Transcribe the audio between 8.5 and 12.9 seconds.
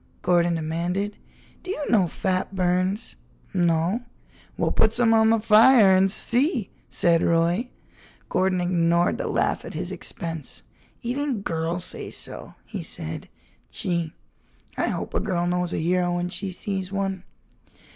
ignored the laugh at his expense. "Even girls say so," he